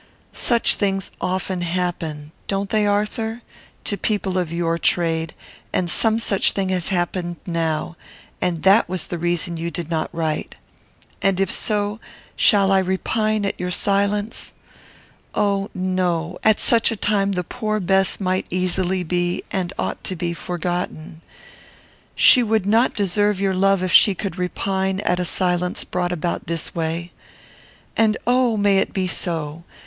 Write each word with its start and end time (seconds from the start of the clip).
Such 0.33 0.73
things 0.73 1.11
often 1.21 1.61
happen 1.61 2.31
(don't 2.47 2.71
they, 2.71 2.87
Arthur?) 2.87 3.43
to 3.83 3.97
people 3.97 4.39
of 4.39 4.51
your 4.51 4.79
trade, 4.79 5.35
and 5.71 5.91
some 5.91 6.17
such 6.17 6.53
thing 6.53 6.69
has 6.69 6.87
happened 6.87 7.35
now; 7.45 7.95
and 8.41 8.63
that 8.63 8.89
was 8.89 9.05
the 9.05 9.19
reason 9.19 9.57
you 9.57 9.69
did 9.69 9.91
not 9.91 10.09
write. 10.11 10.55
And 11.21 11.39
if 11.39 11.51
so, 11.51 11.99
shall 12.35 12.71
I 12.71 12.79
repine 12.79 13.45
at 13.45 13.59
your 13.59 13.69
silence? 13.69 14.53
Oh 15.35 15.69
no! 15.75 16.39
At 16.43 16.59
such 16.59 16.91
a 16.91 16.95
time 16.95 17.33
the 17.33 17.43
poor 17.43 17.79
Bess 17.79 18.19
might 18.19 18.47
easily 18.49 19.03
be, 19.03 19.43
and 19.51 19.71
ought 19.77 20.03
to 20.05 20.15
be, 20.15 20.33
forgotten. 20.33 21.21
She 22.15 22.41
would 22.41 22.65
not 22.65 22.95
deserve 22.95 23.39
your 23.39 23.53
love 23.53 23.83
if 23.83 23.91
she 23.91 24.15
could 24.15 24.39
repine 24.39 24.99
at 25.01 25.19
a 25.19 25.25
silence 25.25 25.83
brought 25.83 26.11
about 26.11 26.47
this 26.47 26.73
way. 26.73 27.11
And 27.95 28.17
oh! 28.25 28.57
may 28.57 28.79
it 28.79 28.93
be 28.93 29.05
so! 29.05 29.63